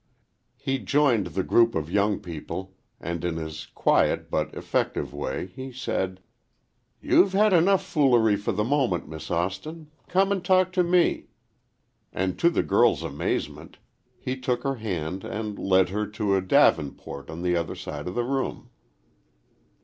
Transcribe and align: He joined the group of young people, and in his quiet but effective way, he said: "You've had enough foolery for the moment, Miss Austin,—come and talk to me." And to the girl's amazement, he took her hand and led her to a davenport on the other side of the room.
He 0.57 0.79
joined 0.79 1.27
the 1.27 1.43
group 1.43 1.75
of 1.75 1.91
young 1.91 2.19
people, 2.19 2.73
and 2.99 3.23
in 3.23 3.37
his 3.37 3.67
quiet 3.67 4.31
but 4.31 4.51
effective 4.55 5.13
way, 5.13 5.45
he 5.45 5.71
said: 5.71 6.21
"You've 6.99 7.33
had 7.33 7.53
enough 7.53 7.85
foolery 7.85 8.35
for 8.35 8.51
the 8.51 8.63
moment, 8.63 9.07
Miss 9.07 9.29
Austin,—come 9.29 10.31
and 10.31 10.43
talk 10.43 10.71
to 10.73 10.81
me." 10.83 11.27
And 12.11 12.39
to 12.39 12.49
the 12.49 12.63
girl's 12.63 13.03
amazement, 13.03 13.77
he 14.17 14.35
took 14.35 14.63
her 14.63 14.77
hand 14.77 15.23
and 15.23 15.59
led 15.59 15.89
her 15.89 16.07
to 16.07 16.35
a 16.35 16.41
davenport 16.41 17.29
on 17.29 17.43
the 17.43 17.55
other 17.55 17.75
side 17.75 18.07
of 18.07 18.15
the 18.15 18.23
room. 18.23 18.71